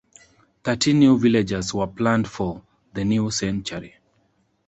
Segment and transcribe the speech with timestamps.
[0.63, 3.97] Thirteen new villages were planned for the new century.